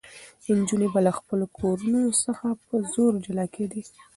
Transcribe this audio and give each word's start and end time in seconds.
نجونې 0.57 0.87
به 0.93 0.99
له 1.07 1.11
خپلو 1.19 1.45
کورنیو 1.57 2.17
څخه 2.25 2.47
په 2.65 2.75
زور 2.93 3.11
جلا 3.25 3.45
کېدې. 3.55 3.81